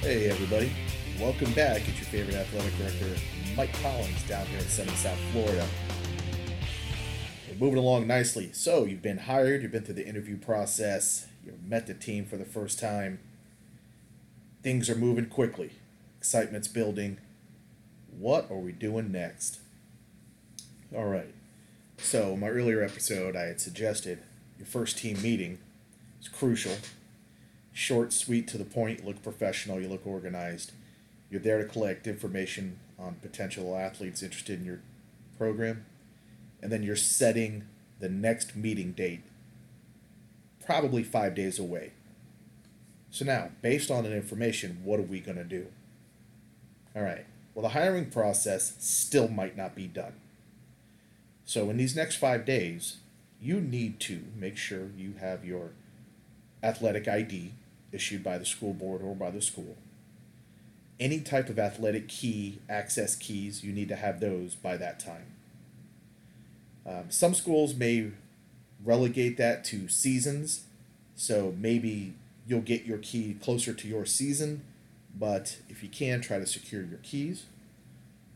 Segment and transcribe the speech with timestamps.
[0.00, 0.72] Hey, everybody.
[1.20, 1.86] Welcome back.
[1.86, 3.20] It's your favorite athletic director,
[3.54, 5.66] Mike Collins, down here in sunny South Florida.
[7.46, 8.50] We're moving along nicely.
[8.54, 12.38] So, you've been hired, you've been through the interview process, you've met the team for
[12.38, 13.20] the first time.
[14.62, 15.72] Things are moving quickly,
[16.16, 17.18] excitement's building.
[18.18, 19.60] What are we doing next?
[20.96, 21.34] All right.
[21.98, 24.20] So, in my earlier episode, I had suggested
[24.56, 25.58] your first team meeting
[26.22, 26.78] is crucial
[27.72, 29.04] short, sweet, to the point.
[29.04, 29.80] Look professional.
[29.80, 30.72] You look organized.
[31.30, 34.80] You're there to collect information on potential athletes interested in your
[35.38, 35.86] program,
[36.60, 37.64] and then you're setting
[37.98, 39.22] the next meeting date,
[40.64, 41.92] probably five days away.
[43.10, 45.66] So now, based on that information, what are we going to do?
[46.94, 47.24] All right.
[47.54, 50.14] Well, the hiring process still might not be done.
[51.44, 52.98] So, in these next five days,
[53.40, 55.72] you need to make sure you have your
[56.62, 57.52] athletic ID,
[57.92, 59.76] issued by the school board or by the school.
[60.98, 65.26] Any type of athletic key, access keys, you need to have those by that time.
[66.86, 68.10] Um, some schools may
[68.84, 70.64] relegate that to seasons,
[71.14, 72.14] so maybe
[72.46, 74.64] you'll get your key closer to your season,
[75.18, 77.44] but if you can, try to secure your keys.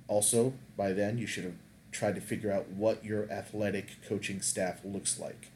[0.09, 1.55] Also, by then, you should have
[1.93, 5.48] tried to figure out what your athletic coaching staff looks like.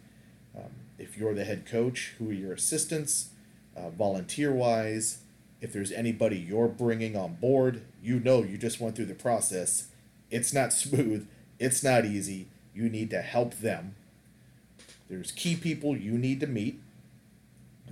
[0.57, 3.31] Um, if you're the head coach, who are your assistants?
[3.79, 5.19] uh, volunteer wise,
[5.61, 9.89] if there's anybody you're bringing on board, you know you just went through the process.
[10.31, 12.49] It's not smooth, it's not easy.
[12.75, 13.97] You need to help them.
[15.09, 16.81] There's key people you need to meet.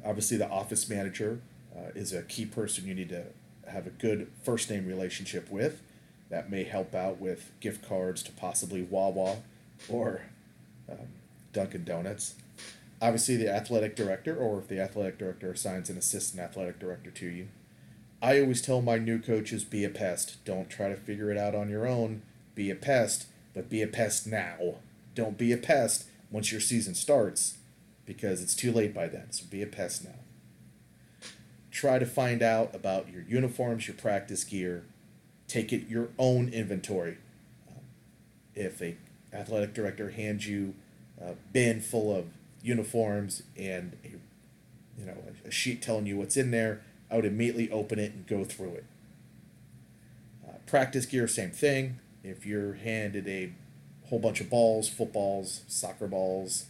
[0.04, 1.40] Obviously, the office manager
[1.74, 3.24] uh, is a key person you need to
[3.68, 5.82] have a good first name relationship with.
[6.28, 9.38] That may help out with gift cards to possibly Wawa
[9.88, 10.22] or
[10.88, 11.08] um,
[11.52, 12.34] Dunkin' Donuts
[13.00, 17.26] obviously the athletic director, or if the athletic director assigns an assistant athletic director to
[17.26, 17.48] you.
[18.22, 20.42] I always tell my new coaches be a pest.
[20.44, 22.22] Don't try to figure it out on your own.
[22.54, 24.76] Be a pest, but be a pest now.
[25.14, 27.58] Don't be a pest once your season starts
[28.06, 29.30] because it's too late by then.
[29.30, 30.20] So be a pest now.
[31.70, 34.84] Try to find out about your uniforms, your practice gear.
[35.46, 37.18] Take it your own inventory.
[38.54, 38.96] If a
[39.32, 40.74] athletic director hands you
[41.20, 42.26] a bin full of
[42.66, 44.08] uniforms and a
[44.98, 48.26] you know a sheet telling you what's in there, I would immediately open it and
[48.26, 48.84] go through it.
[50.46, 52.00] Uh, practice gear, same thing.
[52.24, 53.52] If you're handed a
[54.08, 56.66] whole bunch of balls, footballs, soccer balls,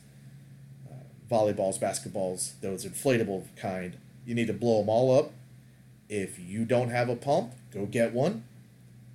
[0.91, 0.95] uh,
[1.35, 3.97] volleyballs, basketballs, those inflatable kind,
[4.27, 5.33] you need to blow them all up.
[6.09, 8.45] If you don't have a pump, go get one.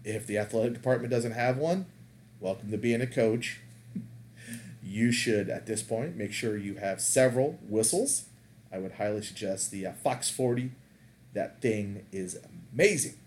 [0.04, 1.86] If the athletic department doesn't have one,
[2.40, 3.60] welcome to being a coach
[4.92, 8.26] you should, at this point, make sure you have several whistles.
[8.72, 10.72] I would highly suggest the uh, Fox 40.
[11.34, 12.38] That thing is
[12.74, 13.18] amazing.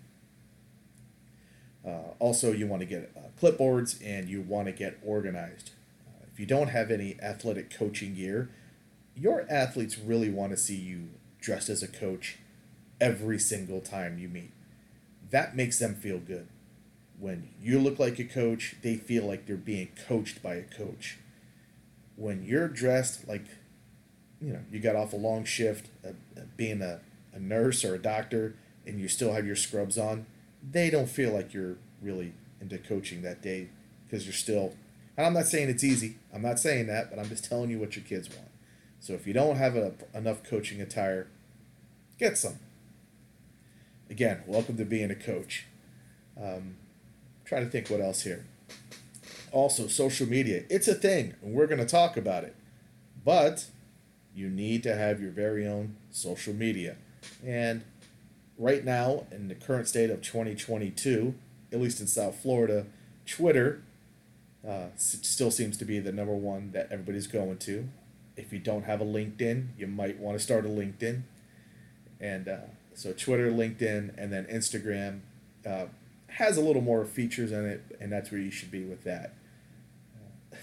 [1.86, 5.70] Uh, also, you want to get uh, clipboards and you want to get organized.
[6.06, 8.50] Uh, if you don't have any athletic coaching gear,
[9.16, 11.08] your athletes really want to see you
[11.40, 12.38] dressed as a coach
[13.00, 14.50] every single time you meet.
[15.30, 16.46] That makes them feel good.
[17.18, 21.18] When you look like a coach, they feel like they're being coached by a coach
[22.16, 23.44] when you're dressed like,
[24.40, 26.12] you know, you got off a long shift, uh,
[26.56, 27.00] being a,
[27.32, 28.54] a nurse or a doctor,
[28.86, 30.26] and you still have your scrubs on,
[30.70, 33.68] they don't feel like you're really into coaching that day
[34.06, 34.74] because you're still.
[35.16, 36.16] And I'm not saying it's easy.
[36.32, 38.48] I'm not saying that, but I'm just telling you what your kids want.
[39.00, 41.28] So if you don't have a, enough coaching attire,
[42.18, 42.58] get some.
[44.10, 45.66] Again, welcome to being a coach.
[46.40, 46.76] Um,
[47.44, 48.44] trying to think what else here
[49.54, 50.64] also social media.
[50.68, 52.54] It's a thing, and we're going to talk about it.
[53.24, 53.66] But
[54.34, 56.96] you need to have your very own social media.
[57.46, 57.84] And
[58.58, 61.34] right now, in the current state of 2022,
[61.72, 62.86] at least in South Florida,
[63.26, 63.82] Twitter
[64.68, 67.88] uh, still seems to be the number one that everybody's going to.
[68.36, 71.22] If you don't have a LinkedIn, you might want to start a LinkedIn.
[72.20, 72.56] And uh,
[72.94, 75.20] so Twitter, LinkedIn, and then Instagram
[75.64, 75.86] uh,
[76.26, 79.34] has a little more features in it, and that's where you should be with that.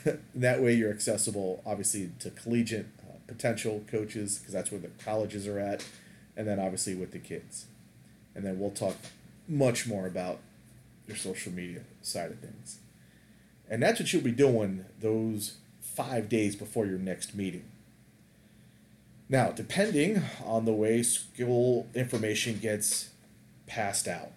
[0.36, 5.48] that way you're accessible, obviously, to collegiate uh, potential coaches because that's where the colleges
[5.48, 5.86] are at,
[6.36, 7.65] and then obviously with the kids.
[8.36, 8.95] And then we'll talk
[9.48, 10.39] much more about
[11.07, 12.80] your social media side of things.
[13.69, 17.65] And that's what you'll be doing those five days before your next meeting.
[19.30, 23.09] Now, depending on the way school information gets
[23.65, 24.31] passed out,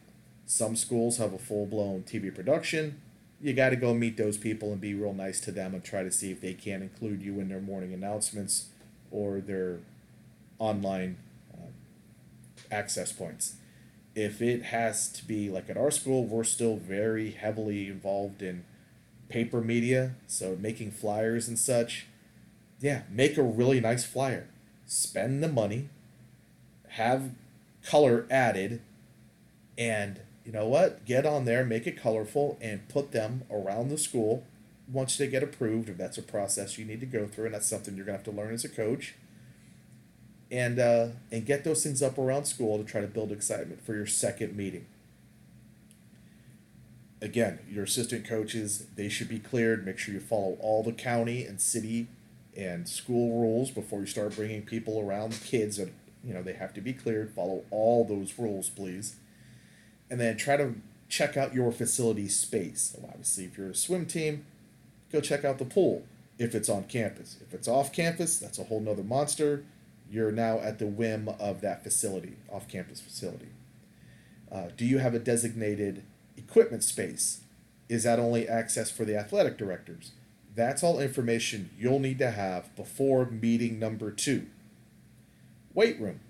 [0.46, 3.00] some schools have a full blown TV production,
[3.44, 6.02] you got to go meet those people and be real nice to them and try
[6.02, 8.70] to see if they can include you in their morning announcements
[9.10, 9.80] or their
[10.58, 11.18] online
[11.52, 11.66] uh,
[12.72, 13.56] access points.
[14.14, 18.64] if it has to be like at our school, we're still very heavily involved in
[19.28, 22.06] paper media, so making flyers and such.
[22.80, 24.48] Yeah, make a really nice flyer.
[24.86, 25.88] Spend the money,
[26.90, 27.30] have
[27.84, 28.80] color added,
[29.76, 31.04] and you know what?
[31.04, 34.44] Get on there, make it colorful, and put them around the school
[34.90, 37.66] once they get approved, if that's a process you need to go through, and that's
[37.66, 39.14] something you're gonna have to learn as a coach.
[40.50, 43.94] And uh, and get those things up around school to try to build excitement for
[43.94, 44.86] your second meeting.
[47.22, 49.86] Again, your assistant coaches they should be cleared.
[49.86, 52.08] Make sure you follow all the county and city
[52.56, 55.32] and school rules before you start bringing people around.
[55.32, 55.92] The kids And
[56.22, 57.32] you know they have to be cleared.
[57.32, 59.16] Follow all those rules, please.
[60.14, 60.76] And then try to
[61.08, 62.94] check out your facility space.
[62.94, 64.46] So obviously, if you're a swim team,
[65.10, 66.04] go check out the pool
[66.38, 67.36] if it's on campus.
[67.40, 69.64] If it's off campus, that's a whole nother monster.
[70.08, 73.48] You're now at the whim of that facility, off campus facility.
[74.52, 76.04] Uh, do you have a designated
[76.36, 77.40] equipment space?
[77.88, 80.12] Is that only access for the athletic directors?
[80.54, 84.46] That's all information you'll need to have before meeting number two.
[85.74, 86.20] Weight room.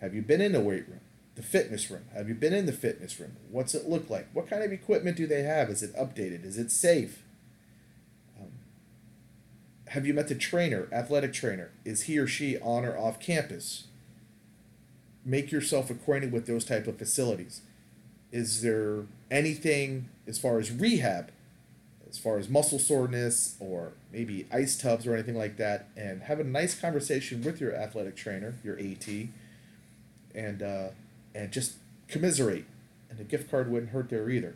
[0.00, 1.00] Have you been in the weight room?
[1.38, 2.02] The fitness room.
[2.14, 3.36] Have you been in the fitness room?
[3.48, 4.26] What's it look like?
[4.32, 5.70] What kind of equipment do they have?
[5.70, 6.44] Is it updated?
[6.44, 7.22] Is it safe?
[9.90, 11.70] have you met the trainer, athletic trainer?
[11.84, 13.86] Is he or she on or off campus?
[15.24, 17.62] Make yourself acquainted with those type of facilities.
[18.30, 21.30] Is there anything as far as rehab,
[22.08, 25.88] as far as muscle soreness or maybe ice tubs or anything like that?
[25.96, 29.08] And have a nice conversation with your athletic trainer, your AT,
[30.34, 30.88] and uh,
[31.34, 31.76] and just
[32.08, 32.64] commiserate.
[33.10, 34.54] And a gift card wouldn't hurt there either.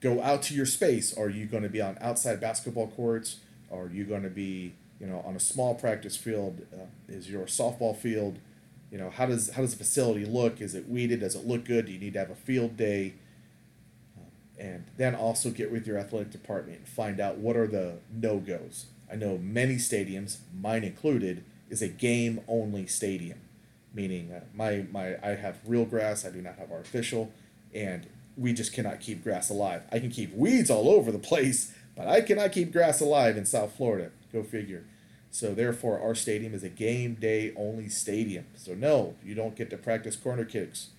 [0.00, 1.16] Go out to your space.
[1.16, 3.40] Are you going to be on outside basketball courts?
[3.72, 6.62] Are you going to be, you know, on a small practice field?
[6.72, 8.38] Uh, is your softball field,
[8.90, 10.60] you know, how does how does the facility look?
[10.60, 11.20] Is it weeded?
[11.20, 11.86] Does it look good?
[11.86, 13.14] Do you need to have a field day?
[14.16, 14.22] Uh,
[14.58, 18.38] and then also get with your athletic department and find out what are the no
[18.38, 18.86] goes.
[19.10, 23.40] I know many stadiums, mine included, is a game only stadium,
[23.96, 26.24] meaning uh, my my I have real grass.
[26.24, 27.32] I do not have artificial,
[27.74, 28.06] and
[28.36, 29.82] we just cannot keep grass alive.
[29.90, 33.46] I can keep weeds all over the place, but I cannot keep grass alive in
[33.46, 34.10] South Florida.
[34.32, 34.84] Go figure.
[35.30, 38.46] So therefore, our stadium is a game day only stadium.
[38.54, 40.90] So no, you don't get to practice corner kicks.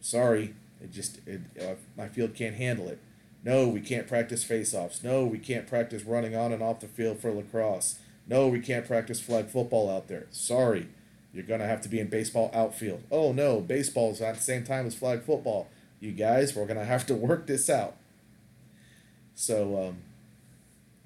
[0.00, 3.00] Sorry, it just it, uh, my field can't handle it.
[3.42, 5.02] No, we can't practice face-offs.
[5.02, 7.98] No, we can't practice running on and off the field for lacrosse.
[8.26, 10.26] No, we can't practice flag football out there.
[10.30, 10.88] Sorry,
[11.34, 13.02] you're gonna have to be in baseball outfield.
[13.10, 15.68] Oh no, baseball's at the same time as flag football.
[16.00, 17.96] You guys, we're gonna have to work this out.
[19.34, 19.96] So um,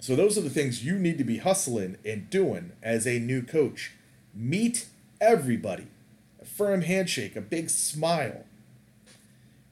[0.00, 3.42] so those are the things you need to be hustling and doing as a new
[3.42, 3.92] coach.
[4.34, 4.86] Meet
[5.20, 5.88] everybody.
[6.40, 8.44] A firm handshake, a big smile.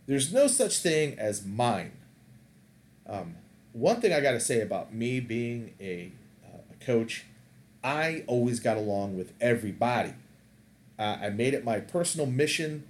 [0.06, 1.92] There's no such thing as mine.
[3.08, 3.36] Um,
[3.72, 6.10] one thing I got to say about me being a,
[6.44, 7.24] uh, a coach,
[7.84, 10.14] I always got along with everybody.
[10.98, 12.84] Uh, I made it my personal mission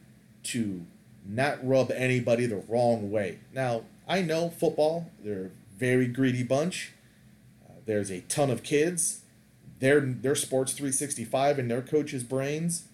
[0.45, 0.83] to
[1.27, 3.39] not rub anybody the wrong way.
[3.53, 6.93] Now, I know football, they're a very greedy bunch
[7.87, 9.21] there's a ton of kids.
[9.79, 12.85] Their their sports 365 in their coaches' brains,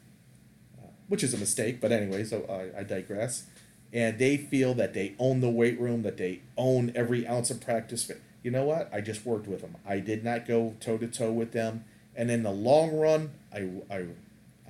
[0.79, 1.81] uh, which is a mistake.
[1.81, 3.45] But anyway, so I, I digress.
[3.93, 7.61] And they feel that they own the weight room, that they own every ounce of
[7.61, 8.11] practice.
[8.43, 8.89] You know what?
[8.93, 9.77] I just worked with them.
[9.87, 11.85] I did not go toe to toe with them.
[12.17, 14.07] And in the long run, I, I,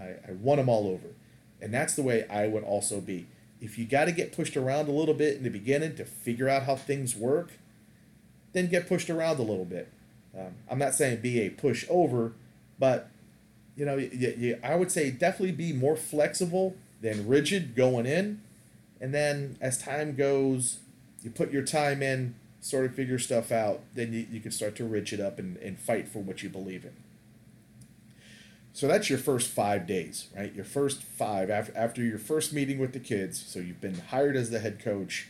[0.03, 1.09] I, I won them all over.
[1.61, 3.27] And that's the way I would also be.
[3.61, 6.49] If you got to get pushed around a little bit in the beginning to figure
[6.49, 7.53] out how things work,
[8.53, 9.89] then get pushed around a little bit.
[10.37, 12.33] Um, I'm not saying be a pushover,
[12.79, 13.09] but
[13.77, 18.41] you know, you, I would say definitely be more flexible than rigid going in,
[19.01, 20.79] and then as time goes,
[21.23, 23.81] you put your time in, sort of figure stuff out.
[23.95, 26.85] Then you, you can start to rigid up and, and fight for what you believe
[26.85, 26.93] in.
[28.75, 30.53] So that's your first five days, right?
[30.55, 33.45] Your first five after after your first meeting with the kids.
[33.47, 35.29] So you've been hired as the head coach.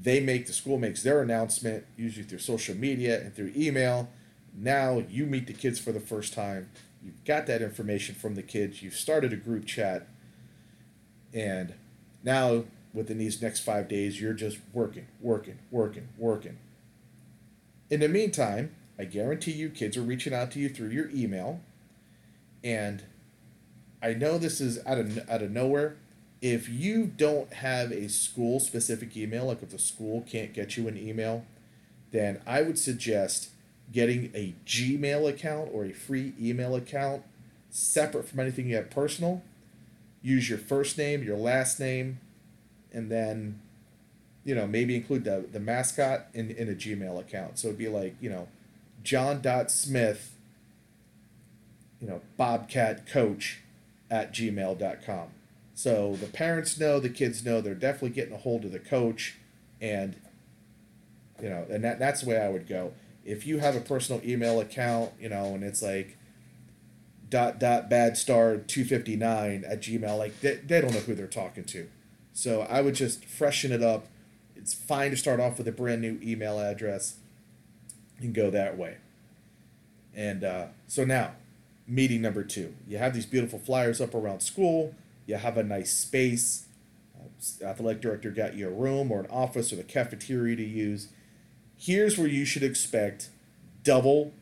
[0.00, 4.08] They make the school makes their announcement usually through social media and through email
[4.56, 6.70] now you meet the kids for the first time.
[7.02, 8.82] You've got that information from the kids.
[8.82, 10.06] You've started a group chat.
[11.32, 11.74] And
[12.24, 12.64] now,
[12.94, 16.56] within these next five days, you're just working, working, working, working.
[17.90, 21.60] In the meantime, I guarantee you kids are reaching out to you through your email.
[22.66, 23.04] And
[24.02, 25.96] I know this is out of, out of nowhere.
[26.42, 30.88] If you don't have a school specific email, like if the school can't get you
[30.88, 31.46] an email,
[32.10, 33.50] then I would suggest
[33.92, 37.22] getting a Gmail account or a free email account
[37.70, 39.42] separate from anything you have personal,
[40.20, 42.18] use your first name, your last name,
[42.92, 43.60] and then,
[44.44, 47.58] you know, maybe include the, the mascot in, in a Gmail account.
[47.58, 48.48] So it'd be like, you know,
[49.04, 50.35] John Smith,
[52.00, 53.60] you know, Bobcat coach
[54.10, 55.28] at gmail.com.
[55.74, 59.36] So the parents know, the kids know, they're definitely getting a hold of the coach
[59.80, 60.16] and
[61.42, 62.94] you know, and that, that's the way I would go.
[63.24, 66.16] If you have a personal email account, you know, and it's like
[67.28, 71.64] dot dot bad star 259 at gmail like they, they don't know who they're talking
[71.64, 71.88] to
[72.32, 74.06] so i would just freshen it up
[74.54, 77.16] it's fine to start off with a brand new email address
[78.20, 78.96] and go that way
[80.14, 81.32] and uh, so now
[81.86, 84.94] meeting number two you have these beautiful flyers up around school
[85.26, 86.66] you have a nice space
[87.16, 91.08] uh, athletic director got you a room or an office or the cafeteria to use
[91.78, 93.30] here's where you should expect
[93.82, 94.32] double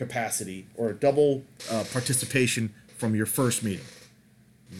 [0.00, 3.84] capacity or double uh, participation from your first meeting.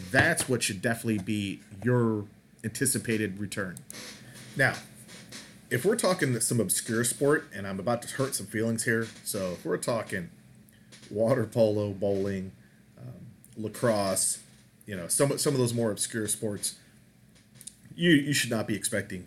[0.09, 2.25] That's what should definitely be your
[2.63, 3.77] anticipated return.
[4.55, 4.73] Now,
[5.69, 9.51] if we're talking some obscure sport, and I'm about to hurt some feelings here, so
[9.51, 10.29] if we're talking
[11.11, 12.51] water polo, bowling,
[12.99, 13.13] um,
[13.57, 14.39] lacrosse,
[14.85, 16.75] you know, some some of those more obscure sports,
[17.95, 19.25] you you should not be expecting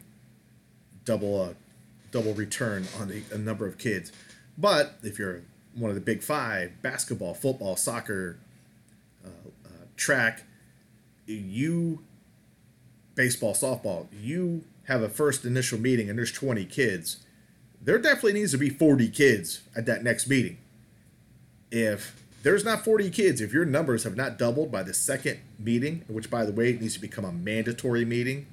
[1.05, 1.55] double uh,
[2.11, 4.13] double return on a, a number of kids.
[4.57, 5.43] But if you're
[5.75, 8.39] one of the big five basketball, football, soccer,
[9.25, 9.29] uh,
[9.67, 10.45] uh, track,
[11.27, 12.05] you,
[13.15, 17.19] baseball, softball, you have a first initial meeting and there's 20 kids.
[17.83, 20.59] There definitely needs to be 40 kids at that next meeting.
[21.77, 26.05] If there's not 40 kids, if your numbers have not doubled by the second meeting,
[26.07, 28.47] which by the way needs to become a mandatory meeting,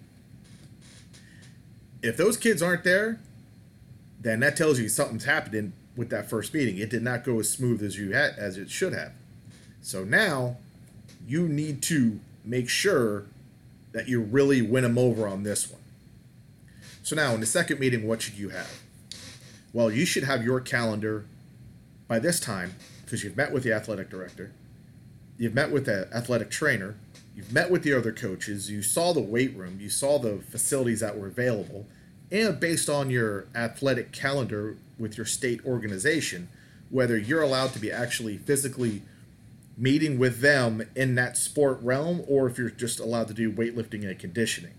[2.01, 3.19] if those kids aren't there,
[4.19, 6.79] then that tells you something's happening with that first meeting.
[6.79, 9.11] It did not go as smooth as you had as it should have.
[9.83, 10.57] So now
[11.27, 13.25] you need to make sure
[13.91, 15.81] that you really win them over on this one.
[17.03, 18.81] So now in the second meeting, what should you have?
[19.73, 21.25] Well, you should have your calendar
[22.11, 22.75] by this time
[23.05, 24.51] because you've met with the athletic director,
[25.37, 26.97] you've met with the athletic trainer,
[27.33, 30.99] you've met with the other coaches, you saw the weight room, you saw the facilities
[30.99, 31.85] that were available,
[32.29, 36.49] and based on your athletic calendar with your state organization,
[36.89, 39.03] whether you're allowed to be actually physically
[39.77, 44.05] meeting with them in that sport realm or if you're just allowed to do weightlifting
[44.05, 44.73] and conditioning.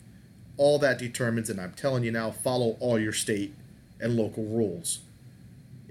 [0.59, 3.55] All that determines, and I'm telling you now, follow all your state
[3.99, 4.99] and local rules.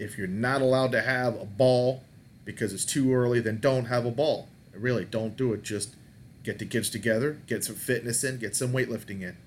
[0.01, 2.03] If you're not allowed to have a ball
[2.43, 4.50] because it's too early, then don't have a ball.
[4.74, 5.62] Really, don't do it.
[5.62, 5.96] Just
[6.43, 9.38] get the kids together, get some fitness in, get some weightlifting in.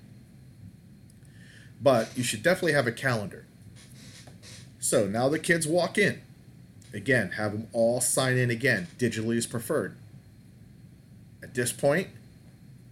[1.81, 3.45] But you should definitely have a calendar.
[4.79, 6.21] So now the kids walk in.
[6.93, 8.87] Again, have them all sign in again.
[8.97, 9.97] Digitally is preferred.
[11.43, 12.07] At this point,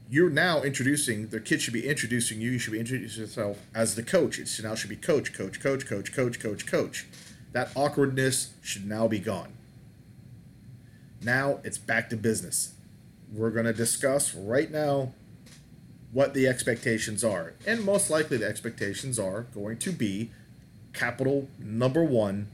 [0.09, 3.95] you're now introducing, the kid should be introducing you, you should be introducing yourself as
[3.95, 4.37] the coach.
[4.37, 7.05] It now should be coach, coach, coach, coach, coach, coach, coach.
[7.53, 9.53] That awkwardness should now be gone.
[11.23, 12.73] Now it's back to business.
[13.31, 15.13] We're going to discuss right now
[16.11, 17.53] what the expectations are.
[17.65, 20.31] And most likely the expectations are going to be
[20.93, 22.47] capital number one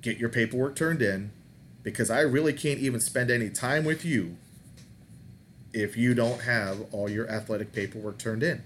[0.00, 1.32] get your paperwork turned in
[1.82, 4.36] because I really can't even spend any time with you
[5.72, 8.62] if you don't have all your athletic paperwork turned in.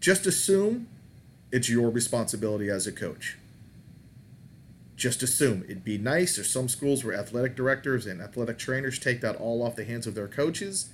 [0.00, 0.88] Just assume
[1.52, 3.36] it's your responsibility as a coach.
[4.96, 6.36] Just assume it'd be nice.
[6.36, 10.06] There's some schools where athletic directors and athletic trainers take that all off the hands
[10.06, 10.90] of their coaches,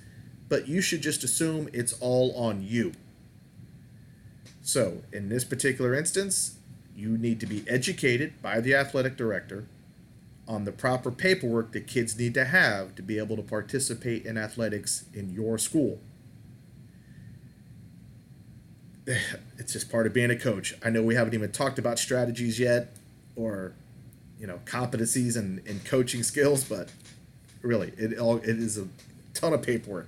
[0.49, 2.93] but you should just assume it's all on you.
[4.61, 6.57] So, in this particular instance,
[6.95, 9.65] you need to be educated by the athletic director
[10.47, 14.37] on the proper paperwork that kids need to have to be able to participate in
[14.37, 15.99] athletics in your school.
[19.57, 20.73] It's just part of being a coach.
[20.83, 22.95] I know we haven't even talked about strategies yet
[23.35, 23.73] or
[24.39, 26.89] you know competencies and, and coaching skills, but
[27.61, 28.87] really it all it is a
[29.33, 30.07] ton of paperwork.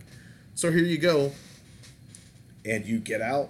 [0.56, 1.34] So here you go.
[2.66, 3.50] And you get out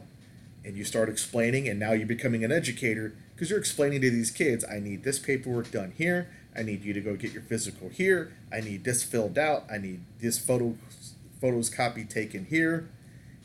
[0.63, 4.31] and you start explaining and now you're becoming an educator because you're explaining to these
[4.31, 7.89] kids i need this paperwork done here i need you to go get your physical
[7.89, 10.75] here i need this filled out i need this photo
[11.39, 12.87] photos copy taken here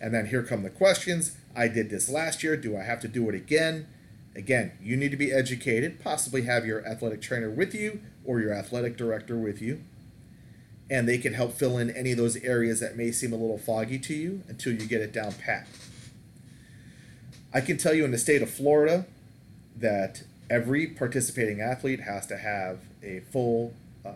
[0.00, 2.56] and then here come the questions i did this last year.
[2.56, 3.86] Do i have to do it again?
[4.34, 6.02] Again you need to be educated.
[6.02, 9.80] Possibly have your athletic trainer with you or your athletic director with you.
[10.88, 13.58] And they can help fill in any of those areas that may seem a little
[13.58, 15.66] foggy to you until you get it down pat.
[17.52, 19.06] I can tell you in the state of Florida
[19.76, 24.10] that every participating athlete has to have a full uh,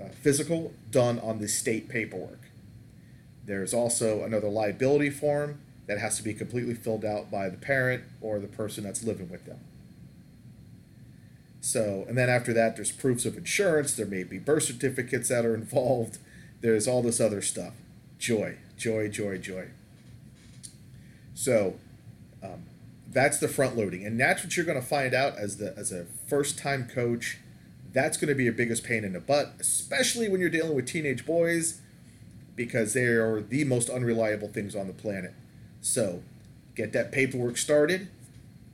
[0.00, 2.40] uh, physical done on the state paperwork.
[3.46, 8.04] There's also another liability form that has to be completely filled out by the parent
[8.20, 9.58] or the person that's living with them.
[11.60, 13.94] So, and then after that, there's proofs of insurance.
[13.94, 16.18] There may be birth certificates that are involved.
[16.60, 17.74] There's all this other stuff.
[18.18, 19.68] Joy, joy, joy, joy.
[21.34, 21.76] So,
[22.42, 22.64] um,
[23.08, 25.92] that's the front loading, and that's what you're going to find out as the as
[25.92, 27.38] a first time coach.
[27.92, 30.86] That's going to be your biggest pain in the butt, especially when you're dealing with
[30.86, 31.80] teenage boys,
[32.56, 35.34] because they are the most unreliable things on the planet.
[35.82, 36.22] So,
[36.76, 38.08] get that paperwork started,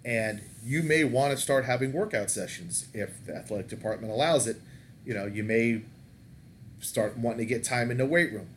[0.05, 4.61] and you may want to start having workout sessions if the athletic department allows it.
[5.07, 5.81] You know, you may
[6.81, 8.49] start wanting to get time in the weight room.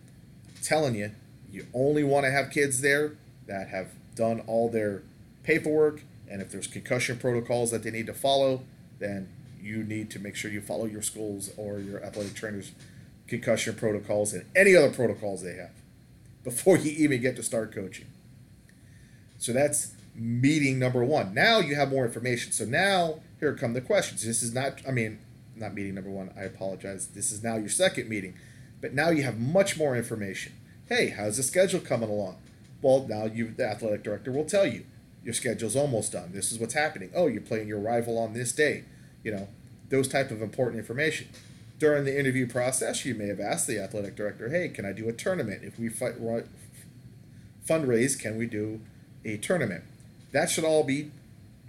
[0.49, 1.11] I'm telling you,
[1.49, 3.13] you only want to have kids there
[3.47, 5.01] that have done all their
[5.43, 8.63] paperwork, and if there's concussion protocols that they need to follow,
[8.99, 9.29] then
[9.61, 12.73] you need to make sure you follow your schools or your athletic trainers'
[13.27, 15.71] concussion protocols and any other protocols they have
[16.43, 18.07] before you even get to start coaching.
[19.41, 21.33] So that's meeting number one.
[21.33, 22.51] Now you have more information.
[22.51, 24.23] So now here come the questions.
[24.23, 25.17] This is not, I mean,
[25.55, 26.31] not meeting number one.
[26.37, 27.07] I apologize.
[27.07, 28.35] This is now your second meeting,
[28.81, 30.53] but now you have much more information.
[30.87, 32.37] Hey, how's the schedule coming along?
[32.83, 34.85] Well, now you, the athletic director, will tell you
[35.23, 36.31] your schedule's almost done.
[36.33, 37.09] This is what's happening.
[37.15, 38.83] Oh, you're playing your rival on this day.
[39.23, 39.47] You know,
[39.89, 41.29] those type of important information.
[41.79, 45.09] During the interview process, you may have asked the athletic director, "Hey, can I do
[45.09, 45.63] a tournament?
[45.63, 46.15] If we fight,
[47.67, 48.81] fundraise, can we do
[49.25, 49.83] a tournament?"
[50.31, 51.11] That should all be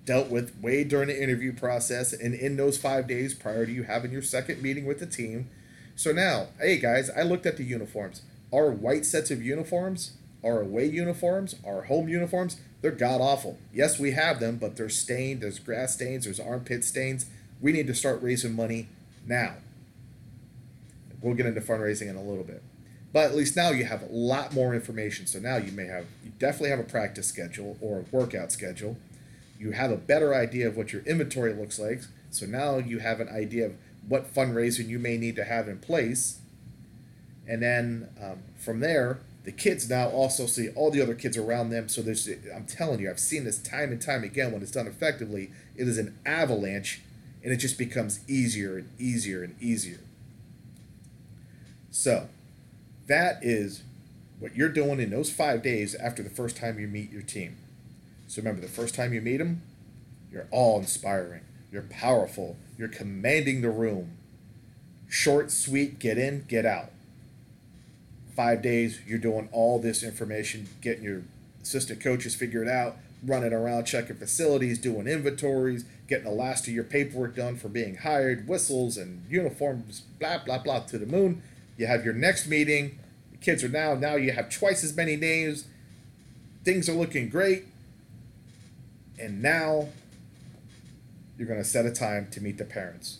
[0.05, 3.85] dealt with way during the interview process and in those five days prior to you
[3.85, 5.49] having your second meeting with the team.
[5.95, 8.23] So now, hey guys, I looked at the uniforms.
[8.53, 10.13] Our white sets of uniforms,
[10.45, 13.59] our away uniforms, our home uniforms, they're god awful.
[13.73, 15.41] Yes, we have them, but they're stained.
[15.41, 17.27] There's grass stains, there's armpit stains.
[17.61, 18.89] We need to start raising money
[19.25, 19.55] now.
[21.21, 22.63] We'll get into fundraising in a little bit.
[23.13, 25.27] But at least now you have a lot more information.
[25.27, 28.97] So now you may have, you definitely have a practice schedule or a workout schedule.
[29.59, 32.03] You have a better idea of what your inventory looks like.
[32.31, 33.75] So now you have an idea of
[34.09, 36.39] what fundraising you may need to have in place.
[37.47, 41.71] And then um, from there, the kids now also see all the other kids around
[41.71, 41.89] them.
[41.89, 44.87] So there's, I'm telling you, I've seen this time and time again when it's done
[44.87, 45.51] effectively.
[45.77, 47.03] It is an avalanche,
[47.43, 50.01] and it just becomes easier and easier and easier.
[51.91, 52.29] So
[53.13, 53.83] that is
[54.41, 57.57] what you're doing in those five days after the first time you meet your team.
[58.27, 59.63] So remember, the first time you meet them,
[60.33, 61.43] you're all inspiring.
[61.71, 62.57] You're powerful.
[62.79, 64.17] You're commanding the room.
[65.09, 66.91] Short, sweet, get in, get out.
[68.35, 71.23] Five days, you're doing all this information, getting your
[71.63, 76.85] assistant coaches figured out, running around checking facilities, doing inventories, getting the last of your
[76.85, 81.43] paperwork done for being hired, whistles and uniforms, blah, blah, blah, to the moon.
[81.77, 82.99] You have your next meeting.
[83.43, 85.67] Kids are now, now you have twice as many names.
[86.65, 87.65] Things are looking great.
[89.19, 89.89] And now
[91.37, 93.19] you're going to set a time to meet the parents.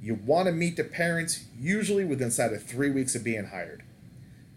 [0.00, 3.82] You want to meet the parents usually within inside of three weeks of being hired.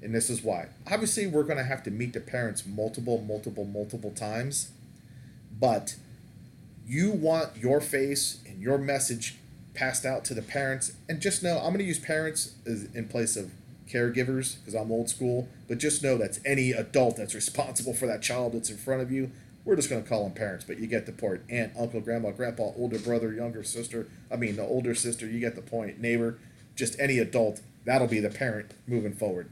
[0.01, 0.67] And this is why.
[0.91, 4.71] Obviously, we're going to have to meet the parents multiple, multiple, multiple times.
[5.59, 5.95] But
[6.85, 9.37] you want your face and your message
[9.73, 10.93] passed out to the parents.
[11.09, 13.51] And just know, I'm going to use parents in place of
[13.87, 15.47] caregivers because I'm old school.
[15.67, 19.11] But just know that's any adult that's responsible for that child that's in front of
[19.11, 19.31] you.
[19.65, 21.41] We're just going to call them parents, but you get the point.
[21.49, 24.07] Aunt, uncle, grandma, grandpa, older brother, younger sister.
[24.31, 25.99] I mean, the older sister, you get the point.
[25.99, 26.39] Neighbor,
[26.75, 27.61] just any adult.
[27.83, 29.49] That'll be the parent moving forward.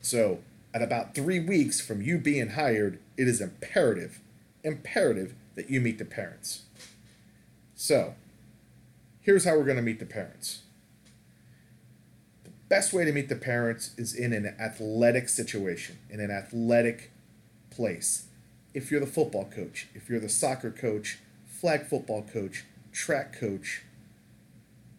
[0.00, 0.38] So,
[0.72, 4.20] at about three weeks from you being hired, it is imperative,
[4.62, 6.62] imperative that you meet the parents.
[7.74, 8.14] So,
[9.20, 10.62] here's how we're going to meet the parents.
[12.70, 17.10] Best way to meet the parents is in an athletic situation, in an athletic
[17.68, 18.26] place.
[18.72, 23.82] If you're the football coach, if you're the soccer coach, flag football coach, track coach,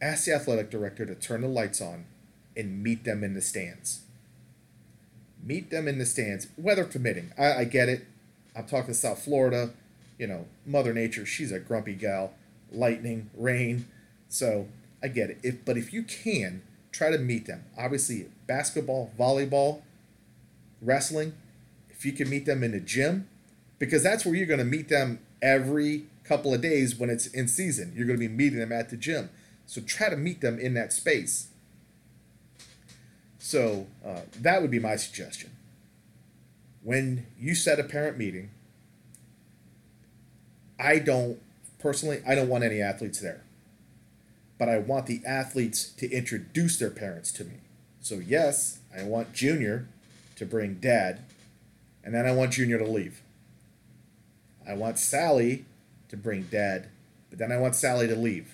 [0.01, 2.03] ask the athletic director to turn the lights on
[2.57, 4.01] and meet them in the stands.
[5.41, 7.31] Meet them in the stands, weather permitting.
[7.39, 8.05] I, I get it.
[8.53, 9.71] I'm talking South Florida.
[10.17, 12.33] You know, Mother Nature, she's a grumpy gal.
[12.69, 13.87] Lightning, rain,
[14.27, 14.67] so
[15.01, 15.39] I get it.
[15.41, 19.81] If but if you can try to meet them, obviously basketball, volleyball,
[20.81, 21.33] wrestling,
[21.89, 23.27] if you can meet them in the gym,
[23.79, 27.47] because that's where you're going to meet them every couple of days when it's in
[27.47, 27.93] season.
[27.95, 29.29] You're going to be meeting them at the gym.
[29.65, 31.47] So try to meet them in that space.
[33.39, 35.51] So uh, that would be my suggestion.
[36.83, 38.51] When you set a parent meeting,
[40.79, 41.39] I don't
[41.79, 43.43] personally, I don't want any athletes there.
[44.61, 47.55] But I want the athletes to introduce their parents to me.
[47.99, 49.87] So, yes, I want Junior
[50.35, 51.23] to bring dad,
[52.03, 53.23] and then I want Junior to leave.
[54.69, 55.65] I want Sally
[56.09, 56.89] to bring dad,
[57.31, 58.53] but then I want Sally to leave.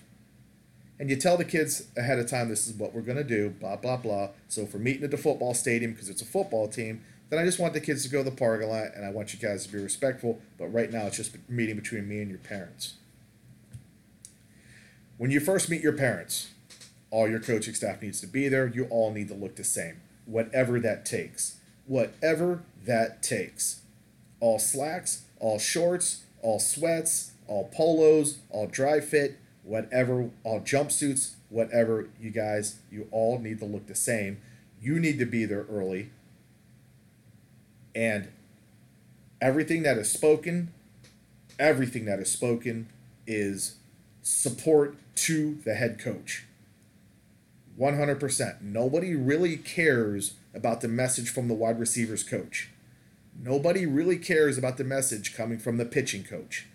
[0.97, 3.49] And you tell the kids ahead of time this is what we're going to do,
[3.49, 4.29] blah, blah, blah.
[4.47, 7.43] So if we're meeting at the football stadium because it's a football team, then I
[7.43, 9.65] just want the kids to go to the parking lot and I want you guys
[9.65, 10.39] to be respectful.
[10.57, 12.93] But right now it's just meeting between me and your parents.
[15.17, 16.51] When you first meet your parents,
[17.09, 18.67] all your coaching staff needs to be there.
[18.67, 21.57] You all need to look the same, whatever that takes.
[21.87, 23.81] Whatever that takes.
[24.39, 32.09] All slacks, all shorts, all sweats, all polos, all dry fit, whatever, all jumpsuits, whatever,
[32.19, 34.39] you guys, you all need to look the same.
[34.81, 36.11] You need to be there early.
[37.95, 38.27] And
[39.41, 40.73] everything that is spoken,
[41.57, 42.89] everything that is spoken
[43.25, 43.77] is
[44.21, 46.45] support to the head coach.
[47.79, 48.61] 100%.
[48.61, 52.69] Nobody really cares about the message from the wide receivers coach.
[53.39, 56.65] Nobody really cares about the message coming from the pitching coach.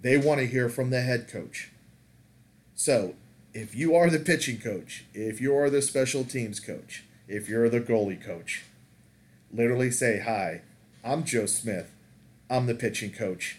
[0.00, 1.70] They want to hear from the head coach.
[2.74, 3.14] So,
[3.52, 7.68] if you are the pitching coach, if you are the special teams coach, if you're
[7.68, 8.64] the goalie coach,
[9.52, 10.62] literally say, Hi,
[11.04, 11.90] I'm Joe Smith.
[12.48, 13.58] I'm the pitching coach.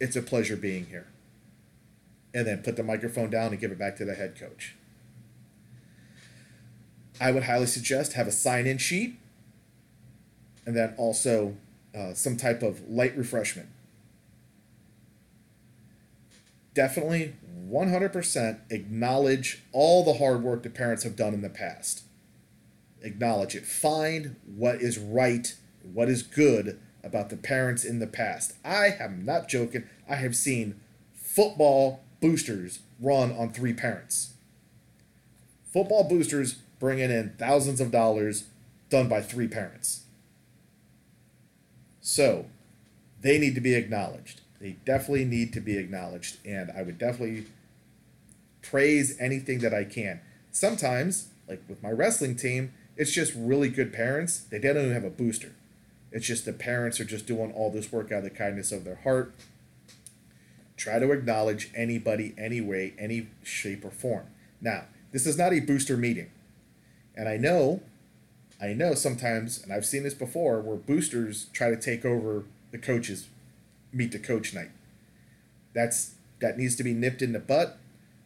[0.00, 1.08] It's a pleasure being here.
[2.36, 4.74] And then put the microphone down and give it back to the head coach.
[7.18, 9.18] I would highly suggest have a sign in sheet
[10.66, 11.56] and then also
[11.96, 13.70] uh, some type of light refreshment.
[16.74, 17.36] Definitely
[17.70, 22.02] 100% acknowledge all the hard work the parents have done in the past.
[23.00, 23.64] Acknowledge it.
[23.64, 28.56] Find what is right, what is good about the parents in the past.
[28.62, 29.84] I am not joking.
[30.06, 30.78] I have seen
[31.14, 34.34] football boosters run on three parents.
[35.72, 38.44] Football boosters bringing in thousands of dollars
[38.90, 40.04] done by three parents.
[42.00, 42.46] So,
[43.20, 44.40] they need to be acknowledged.
[44.60, 47.46] They definitely need to be acknowledged, and I would definitely
[48.62, 50.20] praise anything that I can.
[50.52, 54.40] Sometimes, like with my wrestling team, it's just really good parents.
[54.50, 55.52] They don't even have a booster.
[56.12, 58.84] It's just the parents are just doing all this work out of the kindness of
[58.84, 59.34] their heart.
[60.76, 64.26] Try to acknowledge anybody, any way, any shape or form.
[64.60, 66.30] Now, this is not a booster meeting.
[67.16, 67.80] And I know,
[68.60, 72.78] I know sometimes, and I've seen this before, where boosters try to take over the
[72.78, 73.28] coaches
[73.92, 74.70] meet the coach night.
[75.72, 77.78] That's that needs to be nipped in the butt.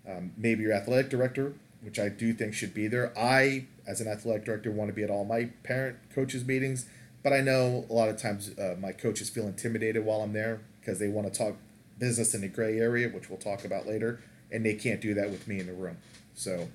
[0.08, 3.16] Um, maybe your athletic director, which I do think should be there.
[3.16, 6.86] I, as an athletic director, want to be at all my parent coaches meetings,
[7.22, 10.60] but I know a lot of times uh, my coaches feel intimidated while I'm there
[10.80, 11.56] because they want to talk
[12.00, 15.30] business in the gray area, which we'll talk about later, and they can't do that
[15.30, 15.98] with me in the room.
[16.34, 16.68] So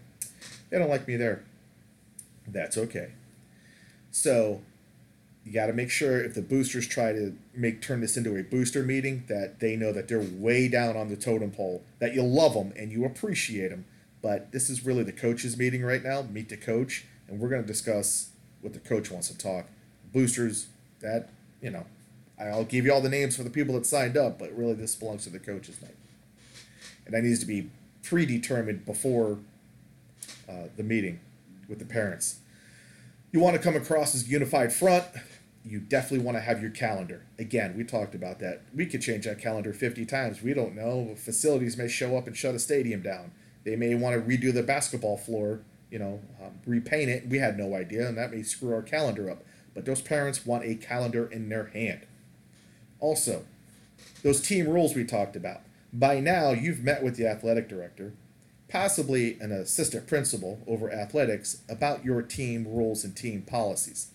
[0.69, 1.43] they don't like me there.
[2.47, 3.11] That's okay.
[4.11, 4.61] So
[5.45, 8.41] you got to make sure if the boosters try to make turn this into a
[8.41, 12.23] booster meeting that they know that they're way down on the totem pole that you
[12.23, 13.85] love them and you appreciate them
[14.21, 17.61] but this is really the coaches meeting right now meet the coach and we're going
[17.61, 19.67] to discuss what the coach wants to talk
[20.11, 20.67] boosters
[20.99, 21.29] that
[21.61, 21.85] you know
[22.39, 24.95] i'll give you all the names for the people that signed up but really this
[24.95, 25.95] belongs to the coaches night
[27.05, 27.69] and that needs to be
[28.03, 29.39] predetermined before
[30.49, 31.19] uh, the meeting
[31.67, 32.39] with the parents
[33.31, 35.05] you want to come across as unified front
[35.65, 37.23] you definitely want to have your calendar.
[37.39, 38.61] Again, we talked about that.
[38.73, 40.43] We could change that calendar 50 times.
[40.43, 41.15] We don't know.
[41.17, 43.31] Facilities may show up and shut a stadium down.
[43.63, 47.27] They may want to redo the basketball floor, you know, um, repaint it.
[47.27, 49.43] We had no idea, and that may screw our calendar up.
[49.73, 52.01] But those parents want a calendar in their hand.
[52.99, 53.45] Also,
[54.23, 55.61] those team rules we talked about.
[55.93, 58.13] By now, you've met with the athletic director,
[58.69, 64.09] possibly an assistant principal over athletics, about your team rules and team policies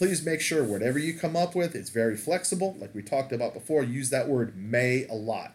[0.00, 2.74] please make sure whatever you come up with, it's very flexible.
[2.80, 5.52] Like we talked about before, use that word may a lot.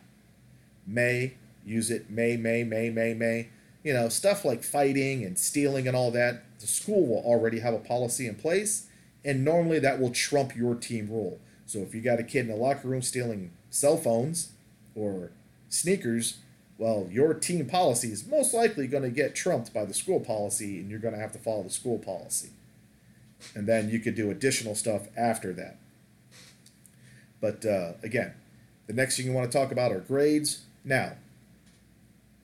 [0.85, 1.33] May,
[1.65, 3.49] use it, may, may, may, may, may.
[3.83, 7.73] You know, stuff like fighting and stealing and all that, the school will already have
[7.73, 8.85] a policy in place,
[9.23, 11.39] and normally that will trump your team rule.
[11.65, 14.51] So if you got a kid in the locker room stealing cell phones
[14.93, 15.31] or
[15.69, 16.37] sneakers,
[16.77, 20.79] well, your team policy is most likely going to get trumped by the school policy,
[20.79, 22.49] and you're going to have to follow the school policy
[23.53, 25.77] and then you could do additional stuff after that.
[27.41, 28.33] But uh, again,
[28.87, 30.63] the next thing you want to talk about are grades.
[30.83, 31.13] Now,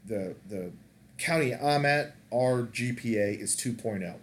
[0.05, 0.71] the the
[1.17, 4.15] county I'm at, our GPA is 2.0,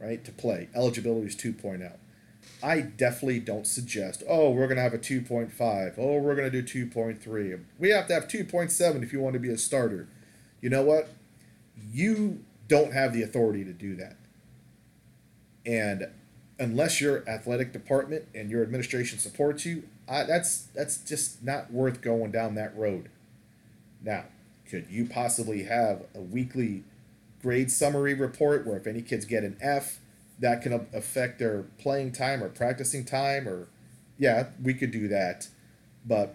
[0.00, 0.24] right?
[0.24, 0.68] To play.
[0.74, 1.92] Eligibility is 2.0.
[2.62, 5.94] I definitely don't suggest, oh, we're going to have a 2.5.
[5.98, 7.60] Oh, we're going to do 2.3.
[7.78, 10.08] We have to have 2.7 if you want to be a starter.
[10.60, 11.08] You know what?
[11.92, 14.16] you don't have the authority to do that.
[15.66, 16.08] And
[16.58, 22.00] unless your athletic department and your administration supports you, I, that's that's just not worth
[22.00, 23.08] going down that road.
[24.02, 24.24] Now,
[24.68, 26.84] could you possibly have a weekly
[27.42, 30.00] grade summary report where if any kids get an F,
[30.40, 33.68] that can affect their playing time or practicing time or
[34.18, 35.48] yeah, we could do that.
[36.04, 36.34] But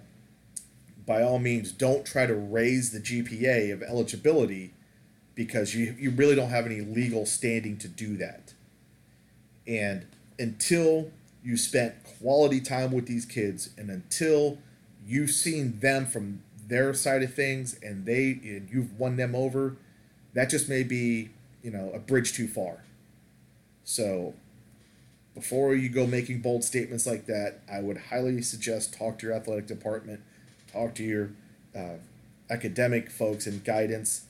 [1.05, 4.73] by all means, don't try to raise the GPA of eligibility
[5.35, 8.53] because you, you really don't have any legal standing to do that.
[9.67, 10.07] And
[10.39, 11.11] until
[11.43, 14.57] you spent quality time with these kids and until
[15.05, 19.75] you've seen them from their side of things and they and you've won them over,
[20.33, 21.29] that just may be,
[21.61, 22.79] you know, a bridge too far.
[23.85, 24.33] So
[25.33, 29.35] before you go making bold statements like that, I would highly suggest talk to your
[29.35, 30.21] athletic department,
[30.71, 31.29] talk to your
[31.75, 31.99] uh,
[32.49, 34.25] academic folks and guidance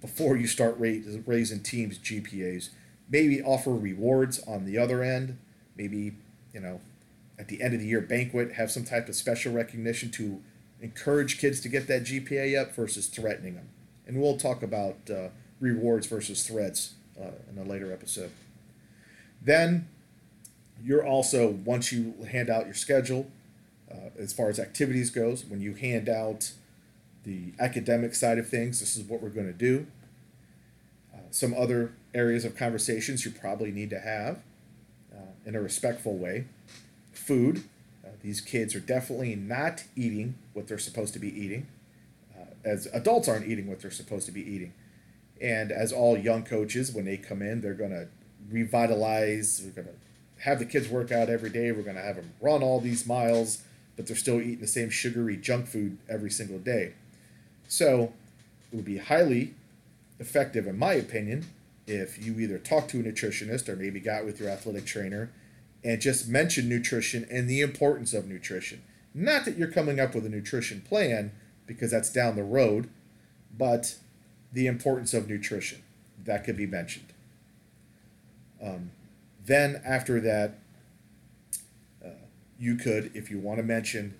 [0.00, 2.68] before you start raising teams GPAs.
[3.08, 5.38] Maybe offer rewards on the other end.
[5.76, 6.12] Maybe
[6.52, 6.80] you know,
[7.38, 10.42] at the end of the year banquet, have some type of special recognition to
[10.80, 13.68] encourage kids to get that GPA up versus threatening them.
[14.06, 15.28] And we'll talk about uh,
[15.60, 18.30] rewards versus threats uh, in a later episode.
[19.40, 19.88] Then
[20.82, 23.30] you're also once you hand out your schedule
[23.90, 26.52] uh, as far as activities goes when you hand out
[27.24, 29.86] the academic side of things this is what we're going to do.
[31.14, 34.38] Uh, some other areas of conversations you probably need to have
[35.12, 36.46] uh, in a respectful way.
[37.12, 37.64] Food
[38.04, 41.66] uh, these kids are definitely not eating what they're supposed to be eating
[42.38, 44.72] uh, as adults aren't eating what they're supposed to be eating.
[45.40, 48.08] And as all young coaches when they come in they're going to
[48.50, 49.92] revitalize we're to
[50.40, 51.70] have the kids work out every day.
[51.70, 53.62] We're to have them run all these miles,
[53.96, 56.94] but they're still eating the same sugary junk food every single day.
[57.68, 58.12] So
[58.72, 59.54] it would be highly
[60.18, 61.46] effective, in my opinion,
[61.86, 65.30] if you either talk to a nutritionist or maybe got with your athletic trainer
[65.82, 68.82] and just mention nutrition and the importance of nutrition.
[69.14, 71.32] Not that you're coming up with a nutrition plan
[71.66, 72.88] because that's down the road,
[73.56, 73.96] but
[74.52, 75.82] the importance of nutrition
[76.24, 77.09] that could be mentioned.
[78.62, 78.90] Um,
[79.44, 80.58] then after that,
[82.04, 82.10] uh,
[82.58, 84.14] you could, if you want to mention,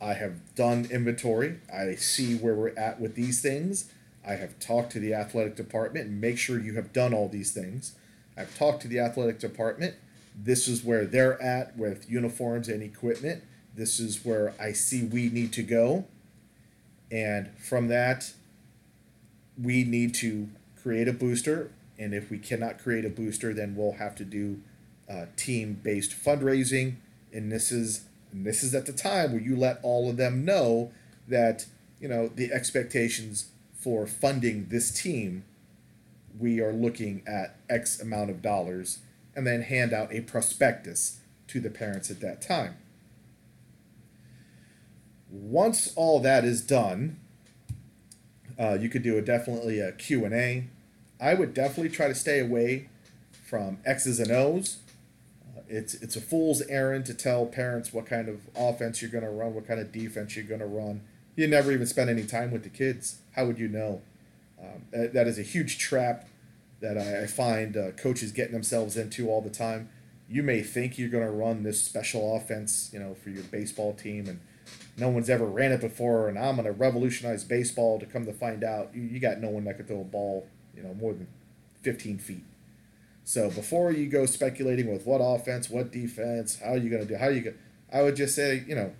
[0.00, 1.58] I have done inventory.
[1.72, 3.90] I see where we're at with these things.
[4.26, 7.52] I have talked to the athletic department and make sure you have done all these
[7.52, 7.94] things.
[8.36, 9.94] I've talked to the athletic department.
[10.36, 13.42] This is where they're at with uniforms and equipment.
[13.74, 16.04] This is where I see we need to go.
[17.10, 18.32] And from that,
[19.60, 20.48] we need to
[20.80, 24.60] create a booster and if we cannot create a booster, then we'll have to do
[25.10, 26.96] uh, team-based fundraising.
[27.32, 30.44] And this is and this is at the time where you let all of them
[30.44, 30.92] know
[31.26, 31.66] that
[32.00, 35.44] you know the expectations for funding this team.
[36.38, 38.98] We are looking at X amount of dollars,
[39.34, 42.76] and then hand out a prospectus to the parents at that time.
[45.30, 47.18] Once all that is done,
[48.58, 50.68] uh, you could do a definitely a Q&A
[51.20, 52.88] I would definitely try to stay away
[53.44, 54.78] from X's and O's.
[55.56, 59.24] Uh, it's it's a fool's errand to tell parents what kind of offense you're going
[59.24, 61.02] to run, what kind of defense you're going to run.
[61.34, 63.18] You never even spend any time with the kids.
[63.34, 64.02] How would you know?
[64.60, 66.28] Um, that is a huge trap
[66.80, 69.88] that I, I find uh, coaches getting themselves into all the time.
[70.28, 73.94] You may think you're going to run this special offense, you know, for your baseball
[73.94, 74.40] team, and
[74.96, 77.98] no one's ever ran it before, and I'm going to revolutionize baseball.
[77.98, 80.46] To come to find out, you, you got no one that could throw a ball
[80.78, 81.26] you know, more than
[81.82, 82.44] 15 feet.
[83.24, 87.08] So before you go speculating with what offense, what defense, how are you going to
[87.08, 87.58] do, how are you going
[87.92, 88.92] I would just say, you know,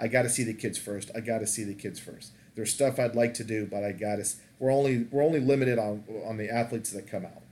[0.00, 1.10] I got to see the kids first.
[1.14, 2.32] I got to see the kids first.
[2.54, 4.26] There's stuff I'd like to do, but I got to.
[4.58, 7.42] We're only we're only limited on on the athletes that come out.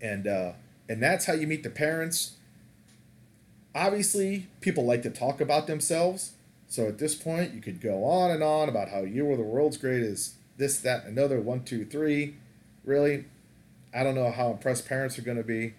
[0.00, 0.52] And uh,
[0.88, 2.36] and that's how you meet the parents.
[3.74, 6.32] Obviously, people like to talk about themselves.
[6.68, 9.42] So at this point, you could go on and on about how you were the
[9.42, 12.36] world's greatest this, that, another, one, two, three.
[12.84, 13.24] Really,
[13.94, 15.74] I don't know how impressed parents are going to be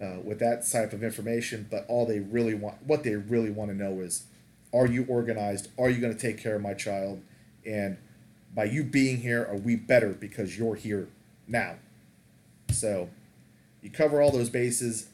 [0.00, 3.70] uh, with that type of information, but all they really want, what they really want
[3.70, 4.24] to know is,
[4.72, 5.68] are you organized?
[5.78, 7.20] Are you going to take care of my child?
[7.66, 7.98] And
[8.54, 11.08] by you being here, are we better because you're here
[11.46, 11.76] now?
[12.70, 13.10] So
[13.82, 15.08] you cover all those bases.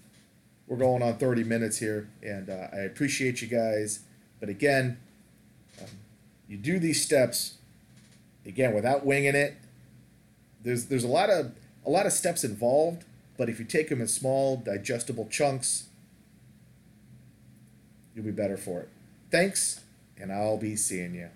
[0.66, 4.00] We're going on 30 minutes here, and uh, I appreciate you guys.
[4.38, 4.98] But again,
[5.80, 5.88] um,
[6.46, 7.57] you do these steps
[8.48, 9.56] again without winging it.
[10.64, 11.52] There's there's a lot of
[11.86, 13.04] a lot of steps involved,
[13.36, 15.84] but if you take them in small, digestible chunks,
[18.14, 18.88] you'll be better for it.
[19.30, 19.80] Thanks,
[20.16, 21.28] and I'll be seeing you.